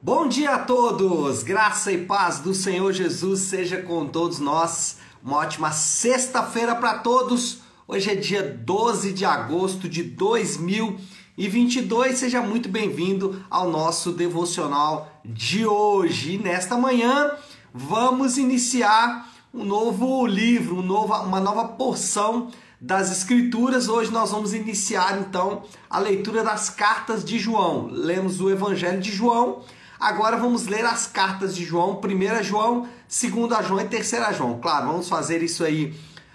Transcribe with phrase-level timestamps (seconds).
[0.00, 1.42] Bom dia a todos!
[1.42, 4.98] Graça e paz do Senhor Jesus seja com todos nós.
[5.24, 7.62] Uma ótima sexta-feira para todos.
[7.86, 12.16] Hoje é dia 12 de agosto de 2022.
[12.16, 16.34] Seja muito bem-vindo ao nosso devocional de hoje.
[16.34, 17.32] E nesta manhã
[17.74, 23.88] vamos iniciar um novo livro, um uma nova porção das Escrituras.
[23.88, 27.88] Hoje nós vamos iniciar então a leitura das cartas de João.
[27.90, 29.64] Lemos o Evangelho de João
[30.00, 34.60] Agora vamos ler as cartas de João, 1 João, 2 João e 3 João.
[34.60, 35.92] Claro, vamos fazer isso aí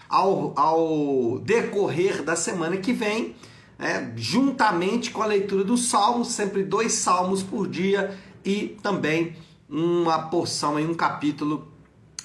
[0.10, 3.36] ao, ao decorrer da semana que vem,
[3.80, 9.36] né, juntamente com a leitura dos salmos, sempre dois salmos por dia e também
[9.70, 11.72] uma porção em um capítulo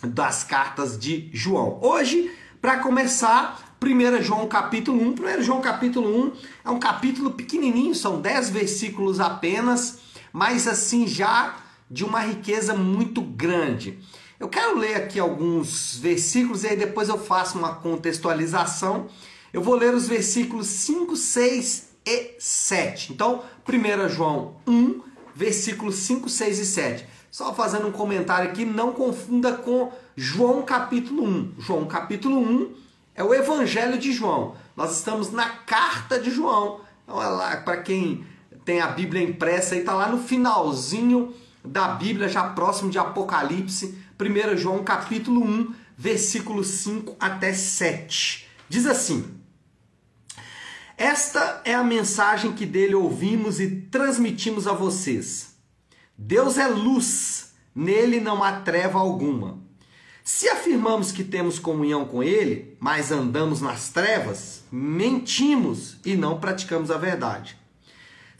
[0.02, 1.78] das cartas de João.
[1.80, 5.38] Hoje, para começar, 1 João capítulo 1.
[5.38, 6.32] 1 João capítulo 1
[6.64, 11.56] é um capítulo pequenininho, são 10 versículos apenas mas assim já
[11.90, 13.98] de uma riqueza muito grande.
[14.38, 19.08] Eu quero ler aqui alguns versículos e aí depois eu faço uma contextualização.
[19.52, 23.12] Eu vou ler os versículos 5, 6 e 7.
[23.12, 25.00] Então, 1 João 1,
[25.34, 27.06] versículos 5, 6 e 7.
[27.30, 31.54] Só fazendo um comentário aqui, não confunda com João capítulo 1.
[31.58, 32.74] João capítulo 1
[33.14, 34.54] é o Evangelho de João.
[34.76, 36.80] Nós estamos na carta de João.
[37.02, 38.24] Então, é para quem
[38.68, 43.96] tem a Bíblia impressa e está lá no finalzinho da Bíblia, já próximo de Apocalipse,
[44.20, 48.46] 1 João capítulo 1, versículo 5 até 7.
[48.68, 49.24] Diz assim:
[50.98, 55.56] Esta é a mensagem que dele ouvimos e transmitimos a vocês.
[56.14, 59.60] Deus é luz, nele não há treva alguma.
[60.22, 66.90] Se afirmamos que temos comunhão com ele, mas andamos nas trevas, mentimos e não praticamos
[66.90, 67.57] a verdade.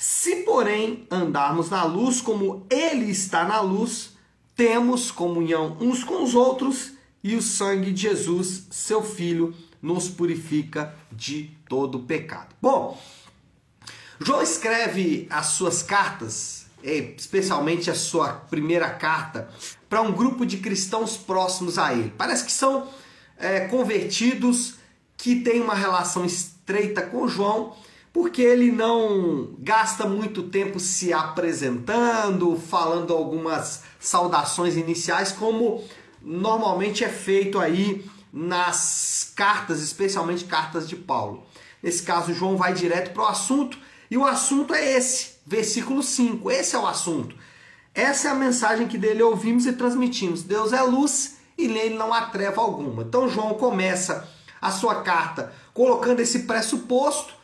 [0.00, 4.10] Se, porém, andarmos na luz como Ele está na luz,
[4.54, 10.94] temos comunhão uns com os outros e o sangue de Jesus, seu Filho, nos purifica
[11.10, 12.54] de todo pecado.
[12.62, 12.96] Bom,
[14.20, 19.48] João escreve as suas cartas, especialmente a sua primeira carta,
[19.88, 22.14] para um grupo de cristãos próximos a ele.
[22.16, 22.86] Parece que são
[23.36, 24.74] é, convertidos
[25.16, 27.74] que têm uma relação estreita com João
[28.12, 35.84] porque ele não gasta muito tempo se apresentando, falando algumas saudações iniciais, como
[36.22, 41.44] normalmente é feito aí nas cartas, especialmente cartas de Paulo.
[41.82, 43.78] Nesse caso, João vai direto para o assunto,
[44.10, 46.50] e o assunto é esse, versículo 5.
[46.50, 47.36] Esse é o assunto.
[47.94, 50.42] Essa é a mensagem que dele ouvimos e transmitimos.
[50.42, 53.02] Deus é luz e nele não há treva alguma.
[53.02, 54.28] Então, João começa
[54.60, 57.34] a sua carta colocando esse pressuposto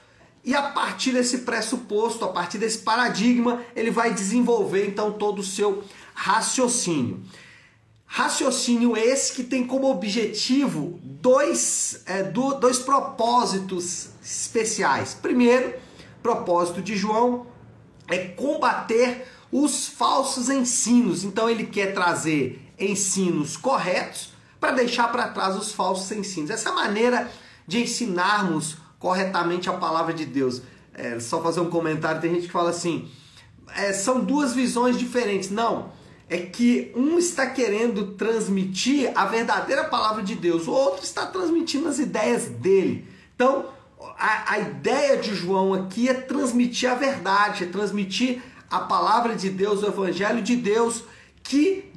[0.44, 5.44] e a partir desse pressuposto, a partir desse paradigma, ele vai desenvolver então todo o
[5.44, 5.82] seu
[6.14, 7.22] raciocínio.
[8.04, 15.14] Raciocínio esse que tem como objetivo dois, é, dois propósitos especiais.
[15.14, 15.74] Primeiro,
[16.22, 17.46] propósito de João
[18.08, 21.24] é combater os falsos ensinos.
[21.24, 26.50] Então ele quer trazer ensinos corretos para deixar para trás os falsos ensinos.
[26.50, 27.30] Essa maneira
[27.66, 30.62] de ensinarmos corretamente a palavra de Deus.
[30.94, 33.06] É, só fazer um comentário, tem gente que fala assim,
[33.76, 35.50] é, são duas visões diferentes.
[35.50, 35.92] Não,
[36.26, 41.86] é que um está querendo transmitir a verdadeira palavra de Deus, o outro está transmitindo
[41.86, 43.06] as ideias dele.
[43.34, 43.66] Então,
[44.18, 49.50] a, a ideia de João aqui é transmitir a verdade, é transmitir a palavra de
[49.50, 51.04] Deus, o evangelho de Deus,
[51.42, 51.92] que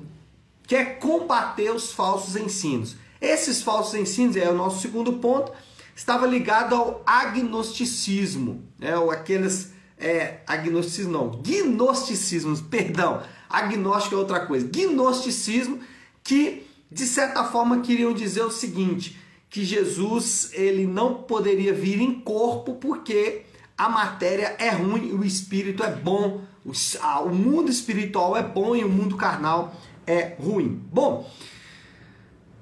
[0.68, 2.98] quer combater os falsos ensinos.
[3.22, 5.54] Esses falsos ensinos, é o nosso segundo ponto,
[5.98, 8.96] estava ligado ao agnosticismo, né?
[8.96, 15.80] ou aqueles é, agnosticismo não, gnosticismos, perdão, agnóstico é outra coisa, gnosticismo
[16.24, 19.18] que de certa forma queriam dizer o seguinte,
[19.50, 23.42] que Jesus ele não poderia vir em corpo porque
[23.76, 28.90] a matéria é ruim o espírito é bom, o mundo espiritual é bom e o
[28.90, 29.74] mundo carnal
[30.06, 30.80] é ruim.
[30.92, 31.28] Bom,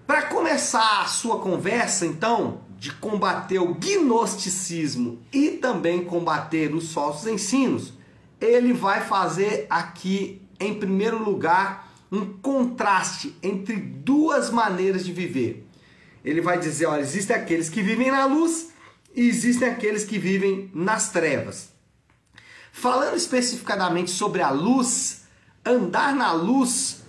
[0.08, 7.28] para começar a sua conversa, então, de combater o gnosticismo e também combater os falsos
[7.28, 7.94] ensinos,
[8.40, 15.68] ele vai fazer aqui, em primeiro lugar, um contraste entre duas maneiras de viver.
[16.24, 18.70] Ele vai dizer: olha, existem aqueles que vivem na luz
[19.14, 21.70] e existem aqueles que vivem nas trevas.
[22.72, 25.24] Falando especificadamente sobre a luz,
[25.66, 27.04] andar na luz,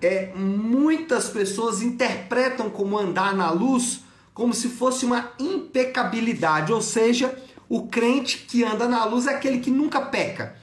[0.00, 4.02] é, muitas pessoas interpretam como andar na luz
[4.38, 7.36] como se fosse uma impecabilidade, ou seja,
[7.68, 10.54] o crente que anda na luz é aquele que nunca peca.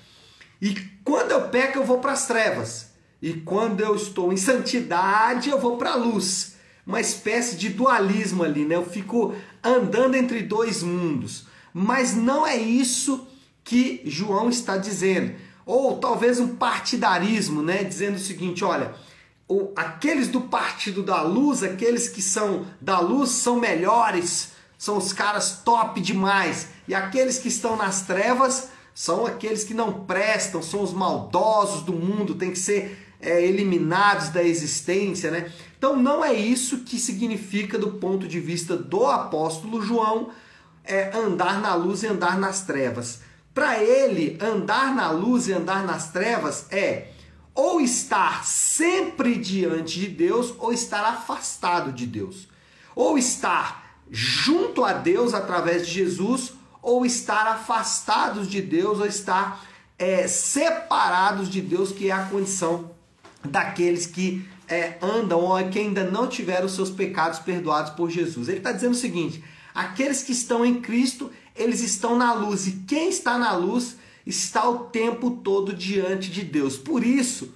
[0.62, 0.74] E
[1.04, 2.94] quando eu peco, eu vou para as trevas.
[3.22, 6.56] E quando eu estou em santidade, eu vou para a luz.
[6.88, 8.78] Uma espécie de dualismo ali, né?
[8.78, 11.46] Eu fico andando entre dois mundos.
[11.74, 13.28] Mas não é isso
[13.62, 15.36] que João está dizendo.
[15.66, 17.84] Ou talvez um partidarismo, né?
[17.84, 18.96] Dizendo o seguinte: olha,
[19.48, 25.14] o, aqueles do partido da luz, aqueles que são da luz, são melhores, são os
[25.14, 26.70] caras top demais.
[26.88, 31.94] E aqueles que estão nas trevas são aqueles que não prestam, são os maldosos do
[31.94, 35.52] mundo, tem que ser é, eliminados da existência, né?
[35.78, 40.30] Então não é isso que significa do ponto de vista do apóstolo João
[40.84, 43.20] é, andar na luz e andar nas trevas.
[43.54, 47.10] Para ele, andar na luz e andar nas trevas é
[47.56, 52.50] ou estar sempre diante de Deus ou estar afastado de Deus.
[52.94, 59.66] Ou estar junto a Deus através de Jesus ou estar afastados de Deus ou estar
[59.98, 62.92] é, separados de Deus, que é a condição
[63.44, 68.50] daqueles que é, andam ou que ainda não tiveram seus pecados perdoados por Jesus.
[68.50, 69.44] Ele está dizendo o seguinte:
[69.74, 73.96] aqueles que estão em Cristo, eles estão na luz, e quem está na luz
[74.26, 76.78] está o tempo todo diante de Deus.
[76.78, 77.54] Por isso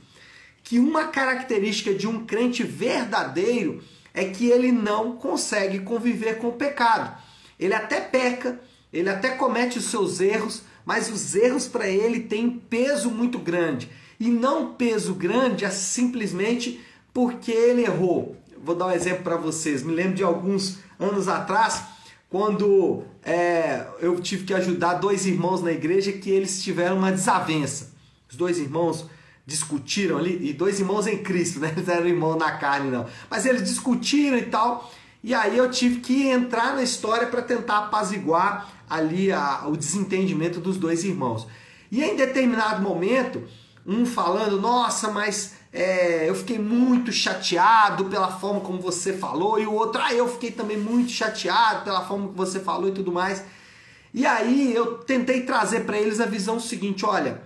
[0.63, 3.81] que uma característica de um crente verdadeiro
[4.13, 7.18] é que ele não consegue conviver com o pecado.
[7.60, 8.60] Ele até peca,
[8.92, 13.89] ele até comete os seus erros, mas os erros para ele têm peso muito grande
[14.19, 16.83] e não peso grande é simplesmente
[17.13, 18.36] porque ele errou.
[18.62, 19.81] Vou dar um exemplo para vocês.
[19.81, 21.81] Me lembro de alguns anos atrás,
[22.29, 27.91] quando é, eu tive que ajudar dois irmãos na igreja que eles tiveram uma desavença.
[28.29, 29.05] Os dois irmãos
[29.45, 31.73] discutiram ali, e dois irmãos em Cristo, né?
[31.75, 33.07] Eles eram irmãos na carne, não.
[33.27, 34.91] Mas eles discutiram e tal.
[35.23, 40.59] E aí eu tive que entrar na história para tentar apaziguar ali a, o desentendimento
[40.59, 41.47] dos dois irmãos.
[41.91, 43.43] E em determinado momento,
[43.85, 49.68] um falando, nossa, mas é, eu fiquei muito chateado pela forma como você falou, e
[49.68, 53.12] o outro, ah, eu fiquei também muito chateado pela forma que você falou e tudo
[53.12, 53.44] mais.
[54.13, 57.44] E aí eu tentei trazer para eles a visão seguinte: olha,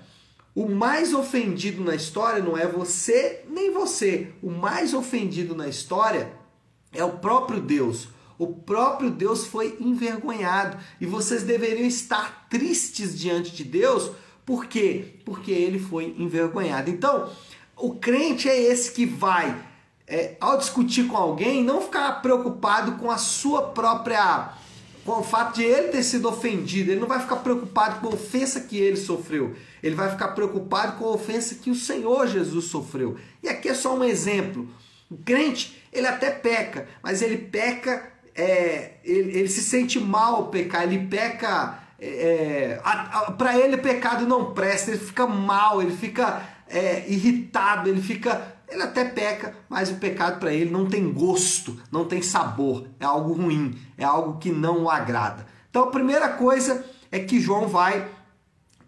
[0.56, 4.32] o mais ofendido na história não é você nem você.
[4.42, 6.32] O mais ofendido na história
[6.94, 8.08] é o próprio Deus.
[8.38, 14.12] O próprio Deus foi envergonhado e vocês deveriam estar tristes diante de Deus
[14.46, 15.06] por quê?
[15.24, 16.90] Porque ele foi envergonhado.
[16.90, 17.30] Então,
[17.78, 19.62] o crente é esse que vai,
[20.08, 24.54] é, ao discutir com alguém, não ficar preocupado com a sua própria.
[25.04, 26.92] com o fato de ele ter sido ofendido.
[26.92, 29.54] Ele não vai ficar preocupado com a ofensa que ele sofreu.
[29.82, 33.18] Ele vai ficar preocupado com a ofensa que o Senhor Jesus sofreu.
[33.42, 34.66] E aqui é só um exemplo.
[35.12, 40.48] O crente, ele até peca, mas ele peca, é, ele, ele se sente mal ao
[40.48, 42.82] pecar, ele peca é,
[43.38, 48.54] para ele pecado não presta, ele fica mal, ele fica é, irritado, ele fica.
[48.68, 53.06] Ele até peca, mas o pecado para ele não tem gosto, não tem sabor, é
[53.06, 55.46] algo ruim, é algo que não o agrada.
[55.70, 58.10] Então a primeira coisa é que João vai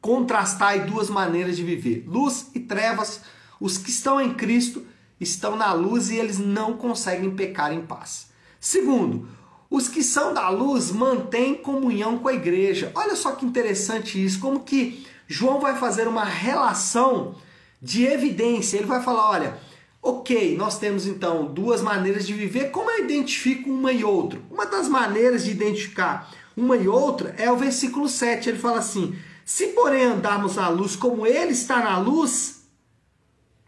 [0.01, 3.21] contrastar duas maneiras de viver: luz e trevas.
[3.59, 4.83] Os que estão em Cristo
[5.19, 8.27] estão na luz e eles não conseguem pecar em paz.
[8.59, 9.29] Segundo,
[9.69, 12.91] os que são da luz mantêm comunhão com a igreja.
[12.95, 17.35] Olha só que interessante isso, como que João vai fazer uma relação
[17.81, 18.77] de evidência.
[18.77, 19.57] Ele vai falar, olha,
[20.01, 24.39] ok, nós temos então duas maneiras de viver, como eu identifico uma e outra?
[24.51, 28.49] Uma das maneiras de identificar uma e outra é o versículo 7.
[28.49, 32.63] Ele fala assim: Se porém andarmos na luz como ele está na luz,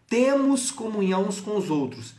[0.08, 2.14] temos comunhão uns com os outros.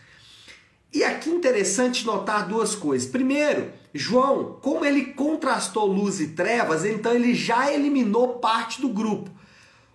[0.91, 3.07] E aqui interessante notar duas coisas.
[3.07, 9.29] Primeiro, João, como ele contrastou luz e trevas, então ele já eliminou parte do grupo.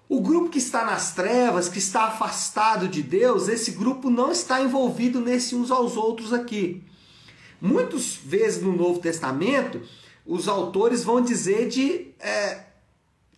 [0.08, 4.60] O grupo que está nas trevas, que está afastado de Deus, esse grupo não está
[4.60, 6.84] envolvido nesse uns aos outros aqui.
[7.60, 9.82] Muitas vezes no Novo Testamento,
[10.26, 12.60] os autores vão dizer de é,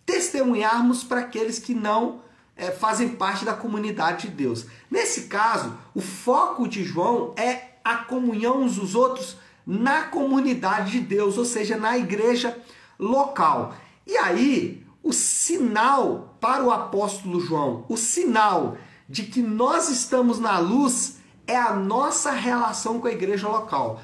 [0.05, 2.21] testemunharmos para aqueles que não
[2.57, 4.65] é, fazem parte da comunidade de Deus.
[4.89, 10.99] Nesse caso, o foco de João é a comunhão uns dos outros na comunidade de
[11.01, 12.57] Deus, ou seja, na igreja
[12.97, 13.75] local.
[14.05, 20.57] E aí, o sinal para o apóstolo João, o sinal de que nós estamos na
[20.59, 24.01] luz é a nossa relação com a igreja local.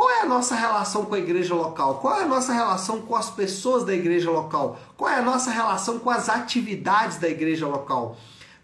[0.00, 1.96] Qual é a nossa relação com a igreja local?
[1.96, 4.80] Qual é a nossa relação com as pessoas da igreja local?
[4.96, 8.16] Qual é a nossa relação com as atividades da igreja local?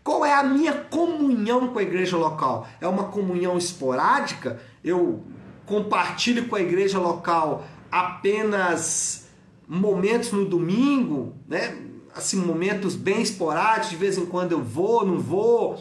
[0.03, 2.67] Qual é a minha comunhão com a igreja local?
[2.81, 4.63] É uma comunhão esporádica?
[4.83, 5.25] Eu
[5.67, 9.29] compartilho com a igreja local apenas
[9.69, 11.77] momentos no domingo, né?
[12.15, 15.79] assim, momentos bem esporádicos, de vez em quando eu vou, não vou.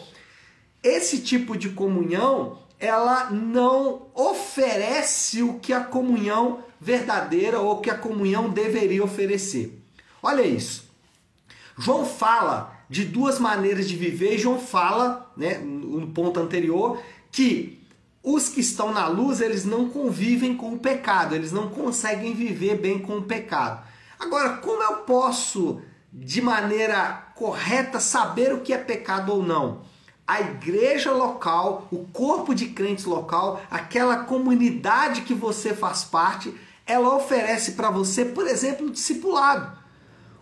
[0.84, 7.98] Esse tipo de comunhão, ela não oferece o que a comunhão verdadeira ou que a
[7.98, 9.82] comunhão deveria oferecer.
[10.22, 10.90] Olha isso.
[11.78, 17.02] João fala de duas maneiras de viver, e João fala, né, no ponto anterior,
[17.32, 17.82] que
[18.24, 22.78] os que estão na luz, eles não convivem com o pecado, eles não conseguem viver
[22.78, 23.86] bem com o pecado.
[24.20, 29.82] Agora, como eu posso, de maneira correta, saber o que é pecado ou não?
[30.28, 36.54] A igreja local, o corpo de crentes local, aquela comunidade que você faz parte,
[36.86, 39.78] ela oferece para você, por exemplo, o discipulado.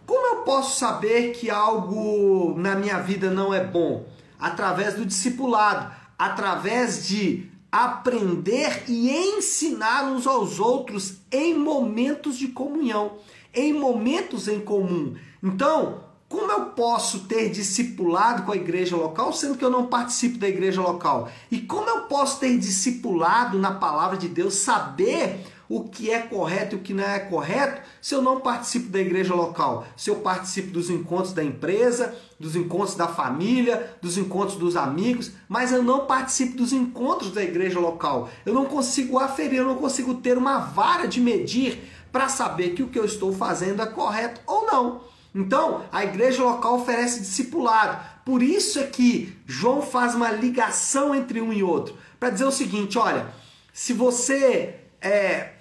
[0.06, 4.06] Como eu posso saber que algo na minha vida não é bom?
[4.40, 13.14] Através do discipulado, através de aprender e ensinar uns aos outros em momentos de comunhão,
[13.54, 15.16] em momentos em comum.
[15.42, 20.40] Então, como eu posso ter discipulado com a igreja local, sendo que eu não participo
[20.40, 21.30] da igreja local?
[21.52, 26.74] E como eu posso ter discipulado na palavra de Deus, saber o que é correto
[26.74, 30.16] e o que não é correto se eu não participo da igreja local, se eu
[30.16, 35.84] participo dos encontros da empresa, dos encontros da família, dos encontros dos amigos, mas eu
[35.84, 38.28] não participo dos encontros da igreja local.
[38.44, 42.82] Eu não consigo aferir, eu não consigo ter uma vara de medir para saber que
[42.82, 45.13] o que eu estou fazendo é correto ou não.
[45.36, 48.00] Então, a igreja local oferece discipulado.
[48.24, 52.52] Por isso é que João faz uma ligação entre um e outro, para dizer o
[52.52, 53.28] seguinte: olha,
[53.74, 55.54] se você é,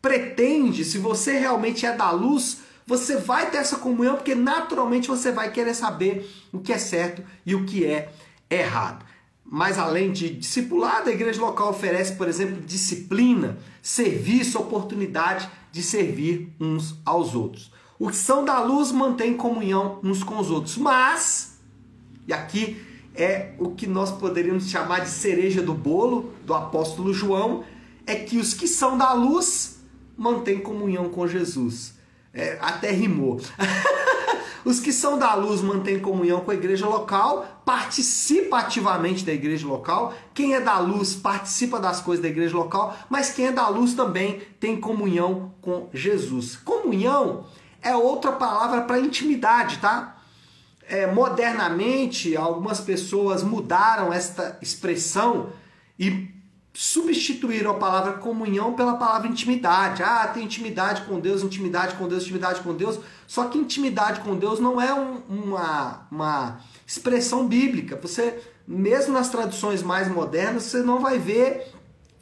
[0.00, 5.30] pretende, se você realmente é da luz, você vai ter essa comunhão porque naturalmente você
[5.30, 8.10] vai querer saber o que é certo e o que é
[8.50, 9.04] errado.
[9.44, 16.54] Mas além de discipulado, a igreja local oferece, por exemplo, disciplina, serviço, oportunidade de servir
[16.60, 17.70] uns aos outros.
[17.98, 21.58] Os que são da luz mantêm comunhão uns com os outros, mas,
[22.26, 22.80] e aqui
[23.14, 27.64] é o que nós poderíamos chamar de cereja do bolo do apóstolo João,
[28.06, 29.80] é que os que são da luz
[30.16, 31.94] mantêm comunhão com Jesus.
[32.32, 33.40] É, até rimou.
[34.64, 39.66] os que são da luz mantêm comunhão com a igreja local, participa ativamente da igreja
[39.66, 40.14] local.
[40.32, 43.94] Quem é da luz participa das coisas da igreja local, mas quem é da luz
[43.94, 46.54] também tem comunhão com Jesus.
[46.54, 47.44] Comunhão
[47.82, 50.16] é outra palavra para intimidade, tá?
[50.88, 55.52] É, modernamente, algumas pessoas mudaram esta expressão
[55.98, 56.28] e
[56.72, 60.02] substituíram a palavra comunhão pela palavra intimidade.
[60.02, 63.00] Ah, tem intimidade com Deus, intimidade com Deus, intimidade com Deus.
[63.26, 67.98] Só que intimidade com Deus não é um, uma, uma expressão bíblica.
[68.00, 71.66] Você, mesmo nas traduções mais modernas, você não vai ver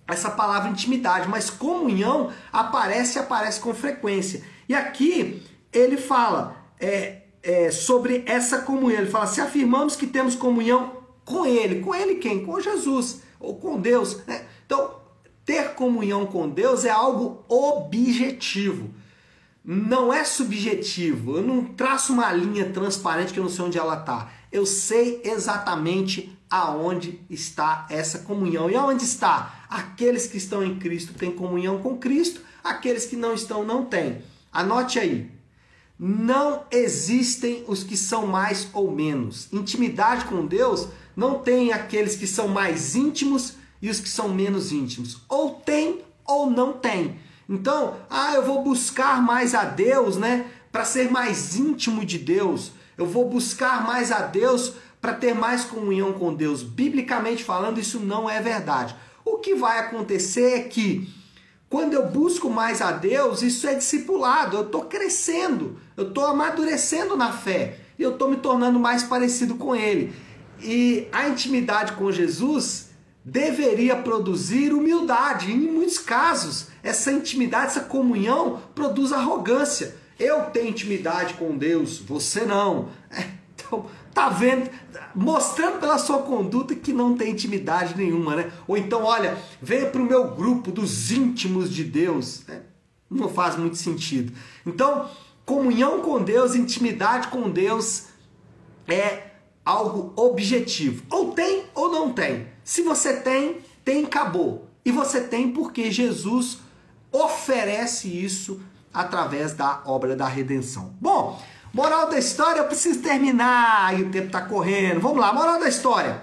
[0.08, 4.42] essa palavra intimidade, mas comunhão aparece e aparece com frequência.
[4.68, 5.42] E aqui
[5.72, 9.00] ele fala é, é, sobre essa comunhão.
[9.00, 12.44] Ele fala: se afirmamos que temos comunhão com Ele, com Ele quem?
[12.44, 14.24] Com Jesus ou com Deus.
[14.26, 14.44] Né?
[14.64, 14.96] Então,
[15.44, 18.90] ter comunhão com Deus é algo objetivo.
[19.64, 21.38] Não é subjetivo.
[21.38, 24.30] Eu não traço uma linha transparente que eu não sei onde ela está.
[24.50, 28.70] Eu sei exatamente aonde está essa comunhão.
[28.70, 29.66] E aonde está?
[29.68, 34.22] Aqueles que estão em Cristo têm comunhão com Cristo, aqueles que não estão não têm.
[34.56, 35.30] Anote aí.
[35.98, 39.52] Não existem os que são mais ou menos.
[39.52, 44.72] Intimidade com Deus não tem aqueles que são mais íntimos e os que são menos
[44.72, 45.18] íntimos.
[45.28, 47.18] Ou tem ou não tem.
[47.46, 50.46] Então, ah, eu vou buscar mais a Deus, né?
[50.72, 52.72] Para ser mais íntimo de Deus.
[52.96, 54.72] Eu vou buscar mais a Deus
[55.02, 56.62] para ter mais comunhão com Deus.
[56.62, 58.96] Biblicamente falando, isso não é verdade.
[59.22, 61.14] O que vai acontecer é que
[61.68, 64.56] quando eu busco mais a Deus, isso é discipulado.
[64.56, 69.56] Eu estou crescendo, eu estou amadurecendo na fé e eu estou me tornando mais parecido
[69.56, 70.14] com Ele.
[70.62, 72.90] E a intimidade com Jesus
[73.24, 75.50] deveria produzir humildade.
[75.50, 79.96] Em muitos casos, essa intimidade, essa comunhão produz arrogância.
[80.18, 82.88] Eu tenho intimidade com Deus, você não.
[83.58, 84.70] Então, tá vendo,
[85.14, 88.50] mostrando pela sua conduta que não tem intimidade nenhuma, né?
[88.66, 92.48] Ou então, olha, venha para o meu grupo dos íntimos de Deus.
[92.48, 92.62] É,
[93.10, 94.32] não faz muito sentido.
[94.64, 95.06] Então,
[95.44, 98.06] comunhão com Deus, intimidade com Deus
[98.88, 99.32] é
[99.62, 101.02] algo objetivo.
[101.10, 102.46] Ou tem ou não tem.
[102.64, 104.66] Se você tem, tem, acabou.
[104.82, 106.60] E você tem porque Jesus
[107.12, 108.62] oferece isso
[108.94, 110.94] através da obra da redenção.
[110.98, 111.38] Bom,
[111.76, 114.98] moral da história, eu preciso terminar e o tempo está correndo.
[114.98, 116.22] Vamos lá, moral da história.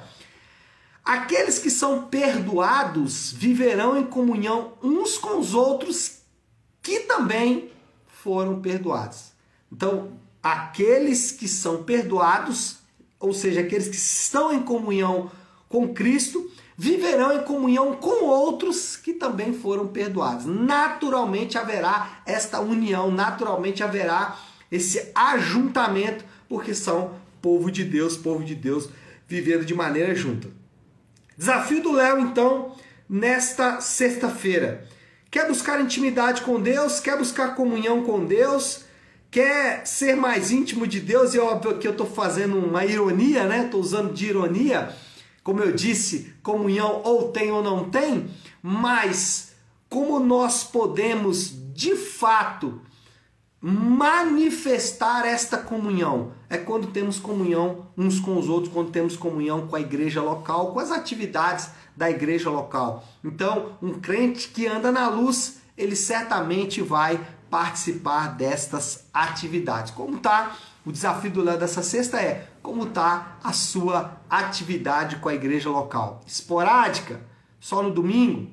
[1.06, 6.24] Aqueles que são perdoados viverão em comunhão uns com os outros
[6.82, 7.70] que também
[8.08, 9.26] foram perdoados.
[9.72, 12.78] Então, aqueles que são perdoados,
[13.20, 15.30] ou seja, aqueles que estão em comunhão
[15.70, 20.46] com Cristo, viverão em comunhão com outros que também foram perdoados.
[20.48, 24.36] Naturalmente haverá esta união, naturalmente haverá
[24.74, 28.90] esse ajuntamento, porque são povo de Deus, povo de Deus
[29.28, 30.48] vivendo de maneira junta.
[31.38, 32.76] Desafio do Léo, então,
[33.10, 34.88] nesta sexta-feira.
[35.32, 37.00] Quer buscar intimidade com Deus?
[37.00, 38.86] Quer buscar comunhão com Deus?
[39.32, 41.34] Quer ser mais íntimo de Deus?
[41.34, 43.66] E é óbvio que eu estou fazendo uma ironia, né?
[43.66, 44.94] Estou usando de ironia
[45.44, 48.30] como eu disse, comunhão ou tem ou não tem,
[48.62, 49.54] mas
[49.90, 52.82] como nós podemos de fato
[53.66, 56.34] manifestar esta comunhão?
[56.50, 60.74] É quando temos comunhão uns com os outros, quando temos comunhão com a igreja local,
[60.74, 63.06] com as atividades da igreja local.
[63.24, 69.94] Então, um crente que anda na luz, ele certamente vai participar destas atividades.
[69.94, 70.58] Como tá?
[70.86, 75.70] O desafio do Léo dessa sexta é como está a sua atividade com a igreja
[75.70, 76.22] local.
[76.28, 77.22] Esporádica?
[77.62, 78.52] Só no domingo?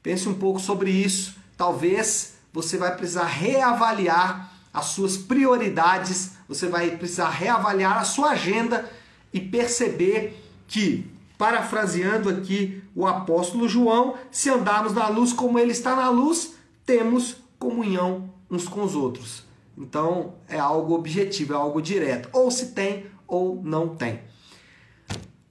[0.00, 1.34] Pense um pouco sobre isso.
[1.56, 4.43] Talvez você vai precisar reavaliar
[4.74, 8.90] as suas prioridades, você vai precisar reavaliar a sua agenda
[9.32, 15.94] e perceber que, parafraseando aqui o apóstolo João, se andarmos na luz como ele está
[15.94, 16.54] na luz,
[16.84, 19.44] temos comunhão uns com os outros.
[19.78, 22.28] Então é algo objetivo, é algo direto.
[22.32, 24.22] Ou se tem ou não tem.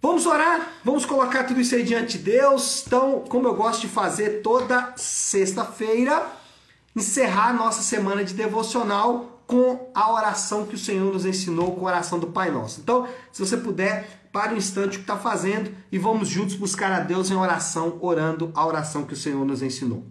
[0.01, 2.83] Vamos orar, vamos colocar tudo isso aí diante de Deus.
[2.85, 6.42] Então, como eu gosto de fazer toda sexta-feira,
[6.95, 11.91] encerrar nossa semana de devocional com a oração que o Senhor nos ensinou, com a
[11.91, 12.81] oração do Pai Nosso.
[12.81, 16.91] Então, se você puder, pare um instante o que está fazendo e vamos juntos buscar
[16.91, 20.03] a Deus em oração, orando a oração que o Senhor nos ensinou.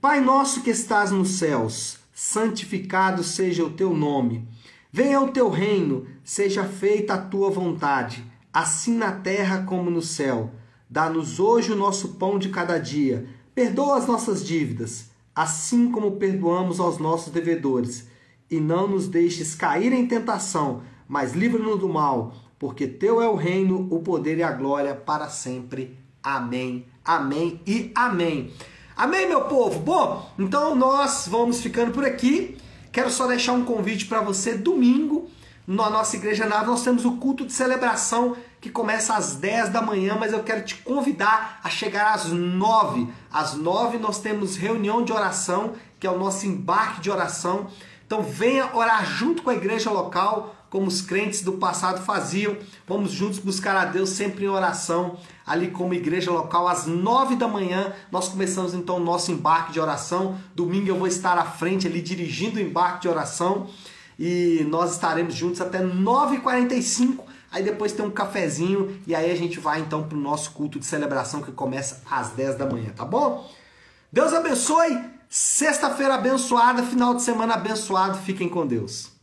[0.00, 4.46] Pai nosso que estás nos céus, santificado seja o teu nome.
[4.92, 10.52] Venha o teu reino, seja feita a tua vontade, assim na terra como no céu.
[10.88, 13.26] Dá-nos hoje o nosso pão de cada dia.
[13.54, 18.08] Perdoa as nossas dívidas, assim como perdoamos aos nossos devedores.
[18.50, 23.36] E não nos deixes cair em tentação, mas livra-nos do mal, porque teu é o
[23.36, 25.96] reino, o poder e a glória para sempre.
[26.22, 26.86] Amém.
[27.04, 28.52] Amém e amém.
[28.96, 29.78] Amém, meu povo?
[29.78, 32.56] Bom, então nós vamos ficando por aqui.
[32.90, 35.28] Quero só deixar um convite para você domingo
[35.66, 39.80] na nossa igreja nave nós temos o culto de celebração que começa às 10 da
[39.80, 43.08] manhã, mas eu quero te convidar a chegar às 9.
[43.32, 47.66] Às 9 nós temos reunião de oração, que é o nosso embarque de oração.
[48.06, 52.56] Então venha orar junto com a igreja local, como os crentes do passado faziam.
[52.86, 57.48] Vamos juntos buscar a Deus sempre em oração, ali como igreja local, às nove da
[57.48, 57.94] manhã.
[58.12, 60.38] Nós começamos então o nosso embarque de oração.
[60.54, 63.68] Domingo eu vou estar à frente ali dirigindo o embarque de oração
[64.18, 67.20] e nós estaremos juntos até 9h45.
[67.50, 70.78] Aí depois tem um cafezinho e aí a gente vai então para o nosso culto
[70.78, 73.48] de celebração que começa às 10 da manhã, tá bom?
[74.12, 74.98] Deus abençoe.
[75.28, 78.18] Sexta-feira abençoada, final de semana abençoado.
[78.18, 79.13] Fiquem com Deus.